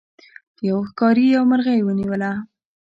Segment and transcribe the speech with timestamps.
[0.67, 2.31] یو ښکاري یو مرغۍ ونیوله.